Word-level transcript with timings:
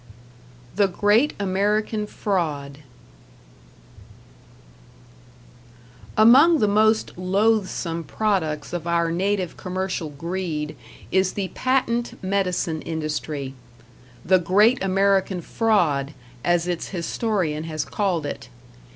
#The 0.77 0.87
Great 0.87 1.35
American 1.39 2.07
Fraud# 2.07 2.79
Among 6.17 6.57
the 6.57 6.67
most 6.67 7.15
loathesome 7.19 8.05
products 8.05 8.73
of 8.73 8.87
our 8.87 9.11
native 9.11 9.57
commercial 9.57 10.09
greed 10.09 10.75
is 11.11 11.33
the 11.33 11.49
patent 11.49 12.17
medicine 12.23 12.81
industry, 12.81 13.53
"The 14.25 14.39
Great 14.39 14.83
American 14.83 15.39
Fraud," 15.39 16.15
as 16.43 16.67
its 16.67 16.87
historian 16.87 17.65
has 17.65 17.85
called 17.85 18.25
it. 18.25 18.49